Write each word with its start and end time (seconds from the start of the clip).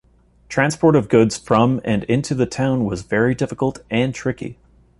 Transport 0.49 0.95
of 0.95 1.09
goods 1.09 1.37
from 1.37 1.79
and 1.85 2.05
into 2.05 2.33
the 2.33 2.47
town 2.47 2.85
was 2.85 3.03
very 3.03 3.35
difficult 3.35 3.83
and 3.91 4.15
tricky. 4.15 4.57